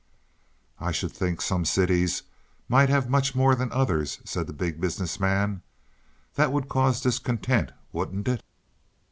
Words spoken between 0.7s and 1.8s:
"I should think some